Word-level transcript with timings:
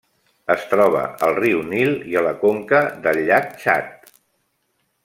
Es 0.53 0.63
troba 0.71 1.03
al 1.27 1.35
riu 1.41 1.61
Nil 1.67 1.93
i 2.13 2.17
a 2.23 2.25
la 2.29 2.33
conca 2.47 2.83
del 3.05 3.23
llac 3.31 3.55
Txad. 3.63 4.07